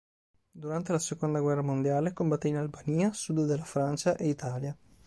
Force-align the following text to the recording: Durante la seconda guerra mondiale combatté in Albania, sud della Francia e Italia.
Durante 0.53 0.93
la 0.93 0.97
seconda 0.97 1.39
guerra 1.39 1.61
mondiale 1.61 2.11
combatté 2.13 2.47
in 2.47 2.55
Albania, 2.55 3.13
sud 3.13 3.45
della 3.45 3.63
Francia 3.63 4.15
e 4.17 4.29
Italia. 4.29 4.75